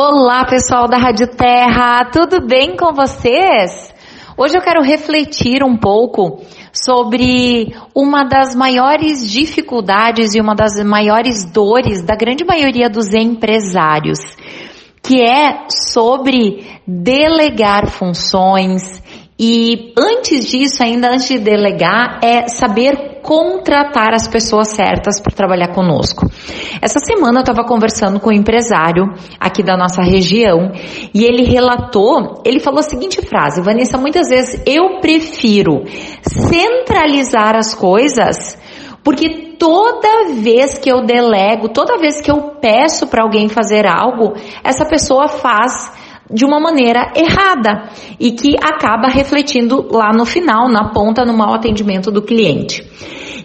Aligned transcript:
Olá, 0.00 0.44
pessoal 0.44 0.86
da 0.86 0.96
Rádio 0.96 1.26
Terra, 1.26 2.04
tudo 2.04 2.46
bem 2.46 2.76
com 2.76 2.92
vocês? 2.92 3.92
Hoje 4.36 4.56
eu 4.56 4.62
quero 4.62 4.80
refletir 4.80 5.64
um 5.64 5.76
pouco 5.76 6.40
sobre 6.72 7.74
uma 7.92 8.22
das 8.22 8.54
maiores 8.54 9.28
dificuldades 9.28 10.36
e 10.36 10.40
uma 10.40 10.54
das 10.54 10.80
maiores 10.84 11.42
dores 11.42 12.00
da 12.00 12.14
grande 12.14 12.44
maioria 12.44 12.88
dos 12.88 13.12
empresários, 13.12 14.20
que 15.02 15.20
é 15.20 15.64
sobre 15.68 16.64
delegar 16.86 17.88
funções 17.88 19.02
e 19.38 19.92
antes 19.96 20.48
disso, 20.48 20.82
ainda 20.82 21.10
antes 21.10 21.28
de 21.28 21.38
delegar, 21.38 22.18
é 22.24 22.48
saber 22.48 23.20
contratar 23.22 24.12
as 24.12 24.26
pessoas 24.26 24.68
certas 24.68 25.20
para 25.20 25.34
trabalhar 25.34 25.68
conosco. 25.68 26.26
Essa 26.82 26.98
semana 26.98 27.38
eu 27.38 27.42
estava 27.42 27.62
conversando 27.62 28.18
com 28.18 28.30
um 28.30 28.32
empresário 28.32 29.04
aqui 29.38 29.62
da 29.62 29.76
nossa 29.76 30.02
região 30.02 30.72
e 31.14 31.24
ele 31.24 31.44
relatou, 31.44 32.42
ele 32.44 32.58
falou 32.58 32.80
a 32.80 32.82
seguinte 32.82 33.20
frase, 33.22 33.62
Vanessa, 33.62 33.96
muitas 33.96 34.28
vezes 34.28 34.60
eu 34.66 34.98
prefiro 35.00 35.84
centralizar 36.22 37.54
as 37.54 37.74
coisas 37.74 38.58
porque 39.04 39.54
toda 39.58 40.34
vez 40.34 40.78
que 40.78 40.90
eu 40.90 41.04
delego, 41.04 41.68
toda 41.68 41.98
vez 41.98 42.20
que 42.20 42.30
eu 42.30 42.56
peço 42.60 43.06
para 43.06 43.22
alguém 43.22 43.48
fazer 43.48 43.86
algo, 43.86 44.34
essa 44.64 44.84
pessoa 44.84 45.28
faz 45.28 45.72
de 46.30 46.44
uma 46.44 46.60
maneira 46.60 47.12
errada 47.14 47.90
e 48.18 48.32
que 48.32 48.56
acaba 48.56 49.08
refletindo 49.08 49.88
lá 49.90 50.12
no 50.12 50.24
final, 50.24 50.68
na 50.68 50.90
ponta, 50.90 51.24
no 51.24 51.36
mau 51.36 51.54
atendimento 51.54 52.10
do 52.10 52.22
cliente. 52.22 52.82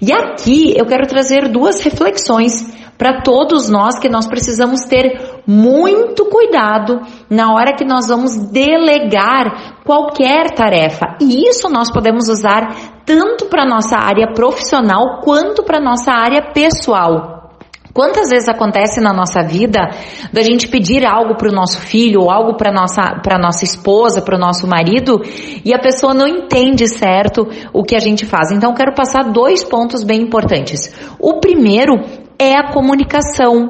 E 0.00 0.12
aqui 0.12 0.74
eu 0.76 0.84
quero 0.86 1.06
trazer 1.06 1.48
duas 1.48 1.80
reflexões 1.82 2.72
para 2.98 3.22
todos 3.22 3.68
nós 3.68 3.98
que 3.98 4.08
nós 4.08 4.28
precisamos 4.28 4.82
ter 4.82 5.42
muito 5.46 6.24
cuidado 6.26 7.00
na 7.28 7.52
hora 7.52 7.74
que 7.74 7.84
nós 7.84 8.06
vamos 8.08 8.36
delegar 8.52 9.82
qualquer 9.84 10.52
tarefa. 10.54 11.16
E 11.20 11.48
isso 11.48 11.68
nós 11.68 11.90
podemos 11.90 12.28
usar 12.28 13.02
tanto 13.04 13.46
para 13.46 13.66
nossa 13.66 13.96
área 13.96 14.32
profissional 14.32 15.20
quanto 15.24 15.64
para 15.64 15.80
nossa 15.80 16.12
área 16.12 16.52
pessoal. 16.52 17.31
Quantas 17.94 18.30
vezes 18.30 18.48
acontece 18.48 19.00
na 19.00 19.12
nossa 19.12 19.42
vida 19.42 19.90
da 20.32 20.40
gente 20.40 20.66
pedir 20.68 21.04
algo 21.04 21.36
para 21.36 21.50
o 21.50 21.54
nosso 21.54 21.78
filho 21.80 22.22
ou 22.22 22.30
algo 22.30 22.56
para 22.56 22.72
nossa 22.72 23.20
para 23.22 23.38
nossa 23.38 23.64
esposa, 23.64 24.22
para 24.22 24.36
o 24.36 24.38
nosso 24.38 24.66
marido 24.66 25.20
e 25.62 25.74
a 25.74 25.78
pessoa 25.78 26.14
não 26.14 26.26
entende 26.26 26.88
certo 26.88 27.46
o 27.72 27.82
que 27.82 27.94
a 27.94 28.00
gente 28.00 28.24
faz. 28.24 28.50
Então 28.50 28.72
quero 28.72 28.94
passar 28.94 29.30
dois 29.30 29.62
pontos 29.62 30.02
bem 30.02 30.22
importantes. 30.22 30.90
O 31.18 31.38
primeiro 31.38 32.21
é 32.42 32.56
a 32.56 32.72
comunicação. 32.72 33.68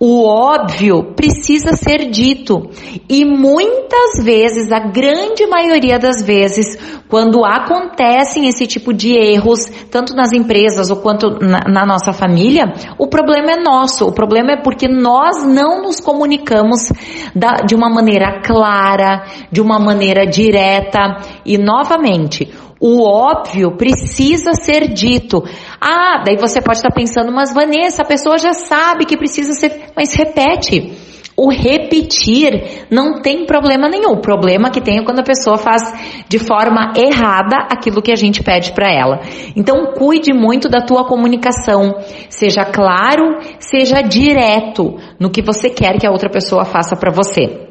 O 0.00 0.24
óbvio 0.24 1.12
precisa 1.14 1.72
ser 1.74 2.08
dito. 2.10 2.70
E 3.08 3.24
muitas 3.24 4.22
vezes, 4.22 4.70
a 4.70 4.78
grande 4.78 5.44
maioria 5.46 5.98
das 5.98 6.22
vezes, 6.22 6.78
quando 7.08 7.44
acontecem 7.44 8.46
esse 8.46 8.64
tipo 8.66 8.92
de 8.92 9.12
erros, 9.12 9.66
tanto 9.90 10.14
nas 10.14 10.32
empresas 10.32 10.90
ou 10.90 10.98
quanto 10.98 11.40
na, 11.40 11.64
na 11.68 11.84
nossa 11.84 12.12
família, 12.12 12.72
o 12.96 13.08
problema 13.08 13.52
é 13.52 13.62
nosso. 13.62 14.06
O 14.06 14.12
problema 14.12 14.52
é 14.52 14.62
porque 14.62 14.86
nós 14.86 15.44
não 15.44 15.82
nos 15.82 16.00
comunicamos 16.00 16.92
da, 17.34 17.54
de 17.66 17.74
uma 17.74 17.90
maneira 17.90 18.40
clara, 18.40 19.24
de 19.50 19.60
uma 19.60 19.80
maneira 19.80 20.24
direta. 20.24 21.16
E 21.44 21.58
novamente, 21.58 22.48
o 22.80 23.02
óbvio 23.02 23.76
precisa 23.76 24.52
ser 24.52 24.88
dito. 24.88 25.42
Ah, 25.80 26.22
daí 26.24 26.36
você 26.36 26.60
pode 26.60 26.78
estar 26.78 26.92
pensando, 26.92 27.32
mas 27.32 27.52
Vanessa, 27.52 28.02
a 28.02 28.06
pessoa 28.06 28.38
já 28.38 28.52
sabe 28.52 29.04
que 29.04 29.16
precisa 29.16 29.52
ser, 29.52 29.90
mas 29.96 30.14
repete. 30.14 31.08
O 31.36 31.50
repetir 31.50 32.86
não 32.90 33.22
tem 33.22 33.46
problema 33.46 33.88
nenhum. 33.88 34.14
O 34.14 34.20
problema 34.20 34.70
que 34.70 34.80
tem 34.80 34.98
é 34.98 35.04
quando 35.04 35.20
a 35.20 35.24
pessoa 35.24 35.56
faz 35.56 35.82
de 36.28 36.36
forma 36.36 36.92
errada 36.96 37.68
aquilo 37.70 38.02
que 38.02 38.10
a 38.10 38.16
gente 38.16 38.42
pede 38.42 38.72
para 38.72 38.92
ela. 38.92 39.20
Então, 39.54 39.92
cuide 39.96 40.32
muito 40.32 40.68
da 40.68 40.80
tua 40.80 41.06
comunicação. 41.06 41.94
Seja 42.28 42.64
claro, 42.64 43.38
seja 43.60 44.02
direto 44.02 44.96
no 45.20 45.30
que 45.30 45.40
você 45.40 45.70
quer 45.70 45.96
que 45.96 46.06
a 46.06 46.10
outra 46.10 46.28
pessoa 46.28 46.64
faça 46.64 46.96
para 46.96 47.12
você 47.12 47.67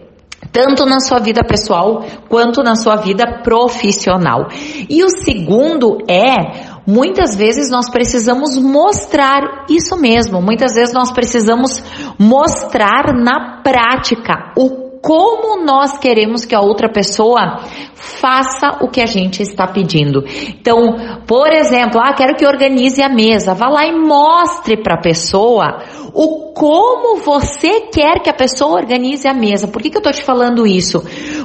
tanto 0.52 0.86
na 0.86 1.00
sua 1.00 1.20
vida 1.20 1.44
pessoal 1.44 2.06
quanto 2.30 2.64
na 2.64 2.75
sua 2.75 2.96
vida 2.96 3.42
profissional. 3.44 4.48
E 4.90 5.03
o 5.03 5.09
segundo 5.09 5.98
é 6.09 6.78
Muitas 6.90 7.36
vezes 7.36 7.70
nós 7.70 7.90
precisamos 7.90 8.58
mostrar 8.58 9.66
isso 9.70 9.97
mesmo, 10.00 10.42
muitas 10.42 10.74
vezes 10.74 10.94
nós 10.94 11.12
precisamos 11.12 11.84
mostrar 12.18 13.14
na 13.14 13.62
prática 13.62 14.53
o 14.56 14.87
como 15.07 15.63
nós 15.63 15.97
queremos 15.97 16.44
que 16.44 16.53
a 16.53 16.59
outra 16.59 16.90
pessoa 16.90 17.62
faça 17.94 18.79
o 18.81 18.90
que 18.90 19.00
a 19.00 19.06
gente 19.06 19.41
está 19.41 19.66
pedindo. 19.66 20.22
Então, 20.50 21.23
por 21.25 21.47
exemplo, 21.47 22.01
ah, 22.03 22.13
quero 22.13 22.35
que 22.35 22.45
organize 22.45 23.01
a 23.01 23.07
mesa. 23.07 23.53
Vá 23.53 23.69
lá 23.69 23.88
e 23.88 23.97
mostre 23.97 24.75
para 24.84 24.96
a 24.96 25.01
pessoa 25.01 25.81
o 26.13 26.51
como 26.51 27.22
você 27.22 27.88
quer 27.90 28.19
que 28.22 28.29
a 28.29 28.34
pessoa 28.34 28.81
organize 28.81 29.25
a 29.29 29.34
mesa. 29.34 29.69
Por 29.69 29.81
que, 29.81 29.90
que 29.90 29.96
eu 29.96 30.01
estou 30.01 30.12
te 30.12 30.23
falando 30.23 30.67
isso? 30.67 31.01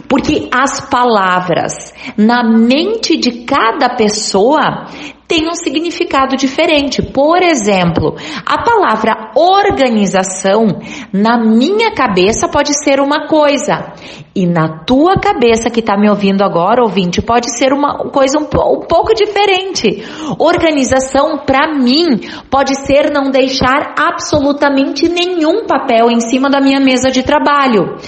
Porque 0.08 0.48
as 0.52 0.80
palavras 0.80 1.94
na 2.16 2.42
mente 2.42 3.16
de 3.16 3.44
cada 3.44 3.90
pessoa 3.90 4.86
tem 5.32 5.48
um 5.48 5.54
significado 5.54 6.36
diferente. 6.36 7.00
Por 7.00 7.42
exemplo, 7.42 8.14
a 8.44 8.62
palavra 8.62 9.32
organização 9.34 10.66
na 11.10 11.38
minha 11.42 11.94
cabeça 11.94 12.46
pode 12.48 12.74
ser 12.84 13.00
uma 13.00 13.26
coisa 13.26 13.94
e 14.34 14.46
na 14.46 14.84
tua 14.84 15.16
cabeça 15.20 15.68
que 15.68 15.80
está 15.80 15.94
me 15.94 16.08
ouvindo 16.08 16.42
agora, 16.42 16.82
ouvinte, 16.82 17.20
pode 17.20 17.54
ser 17.54 17.70
uma 17.70 18.08
coisa 18.10 18.38
um, 18.38 18.44
um 18.44 18.80
pouco 18.80 19.12
diferente. 19.14 20.02
Organização 20.38 21.38
para 21.44 21.74
mim 21.74 22.18
pode 22.50 22.74
ser 22.86 23.10
não 23.12 23.30
deixar 23.30 23.94
absolutamente 23.98 25.06
nenhum 25.06 25.66
papel 25.66 26.10
em 26.10 26.20
cima 26.20 26.48
da 26.48 26.62
minha 26.62 26.80
mesa 26.80 27.10
de 27.10 27.22
trabalho. 27.22 27.98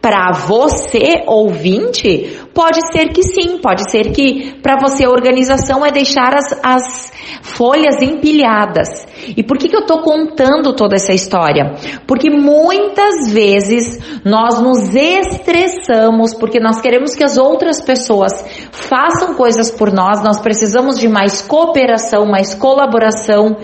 Para 0.00 0.32
você, 0.32 1.24
ouvinte, 1.26 2.38
pode 2.52 2.78
ser 2.92 3.08
que 3.08 3.22
sim, 3.22 3.58
pode 3.58 3.90
ser 3.90 4.12
que 4.12 4.54
para 4.62 4.76
você 4.78 5.06
organização 5.06 5.84
é 5.84 5.90
deixar 5.90 6.34
as, 6.34 6.60
as 6.62 7.12
folhas 7.40 8.02
empilhadas. 8.02 9.06
E 9.34 9.42
por 9.42 9.56
que, 9.56 9.66
que 9.66 9.76
eu 9.76 9.80
estou 9.80 10.02
contando 10.02 10.74
toda 10.74 10.96
essa 10.96 11.14
história? 11.14 11.76
Porque 12.06 12.28
muitas 12.28 13.32
vezes 13.32 13.98
nós 14.22 14.60
nos 14.60 14.94
estressamos 14.94 15.73
porque 16.38 16.60
nós 16.60 16.80
queremos 16.80 17.14
que 17.14 17.24
as 17.24 17.36
outras 17.36 17.80
pessoas 17.80 18.32
façam 18.70 19.34
coisas 19.34 19.70
por 19.70 19.92
nós, 19.92 20.22
nós 20.22 20.40
precisamos 20.40 20.98
de 20.98 21.08
mais 21.08 21.42
cooperação, 21.42 22.26
mais 22.26 22.54
colaboração, 22.54 23.56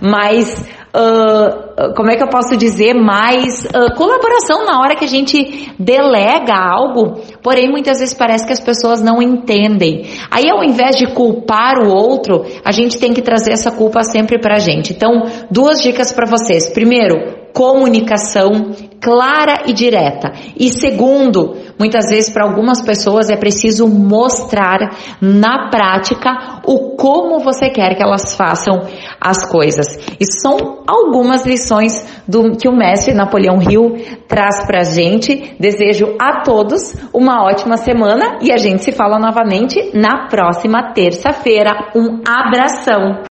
mais 0.00 0.66
uh, 0.96 1.94
como 1.94 2.10
é 2.10 2.16
que 2.16 2.22
eu 2.22 2.28
posso 2.28 2.56
dizer, 2.56 2.94
mais 2.94 3.64
uh, 3.66 3.94
colaboração 3.96 4.64
na 4.64 4.80
hora 4.80 4.96
que 4.96 5.04
a 5.04 5.08
gente 5.08 5.72
delega 5.78 6.54
algo, 6.54 7.20
porém 7.42 7.70
muitas 7.70 7.98
vezes 7.98 8.14
parece 8.14 8.46
que 8.46 8.52
as 8.52 8.60
pessoas 8.60 9.02
não 9.02 9.20
entendem. 9.20 10.06
Aí 10.30 10.44
ao 10.50 10.64
invés 10.64 10.96
de 10.96 11.06
culpar 11.12 11.78
o 11.78 11.90
outro, 11.90 12.44
a 12.64 12.72
gente 12.72 12.98
tem 12.98 13.12
que 13.12 13.22
trazer 13.22 13.52
essa 13.52 13.70
culpa 13.70 14.02
sempre 14.02 14.40
pra 14.40 14.58
gente. 14.58 14.92
Então, 14.92 15.22
duas 15.50 15.80
dicas 15.80 16.12
para 16.12 16.26
vocês. 16.26 16.70
Primeiro, 16.72 17.45
comunicação 17.56 18.72
clara 19.00 19.62
e 19.66 19.72
direta. 19.72 20.32
E 20.58 20.68
segundo, 20.68 21.56
muitas 21.78 22.10
vezes 22.10 22.28
para 22.28 22.44
algumas 22.44 22.82
pessoas 22.82 23.30
é 23.30 23.36
preciso 23.36 23.88
mostrar 23.88 24.78
na 25.22 25.70
prática 25.70 26.60
o 26.66 26.96
como 26.96 27.38
você 27.38 27.70
quer 27.70 27.94
que 27.94 28.02
elas 28.02 28.36
façam 28.36 28.82
as 29.18 29.50
coisas. 29.50 29.86
Isso 30.20 30.40
são 30.40 30.82
algumas 30.86 31.46
lições 31.46 32.06
do 32.28 32.56
que 32.58 32.68
o 32.68 32.76
mestre 32.76 33.14
Napoleão 33.14 33.58
Hill 33.62 34.04
traz 34.28 34.66
pra 34.66 34.82
gente. 34.82 35.56
Desejo 35.58 36.14
a 36.20 36.42
todos 36.42 36.94
uma 37.14 37.42
ótima 37.42 37.78
semana 37.78 38.38
e 38.42 38.52
a 38.52 38.58
gente 38.58 38.84
se 38.84 38.92
fala 38.92 39.18
novamente 39.18 39.92
na 39.94 40.26
próxima 40.28 40.92
terça-feira. 40.92 41.92
Um 41.94 42.20
abração. 42.26 43.22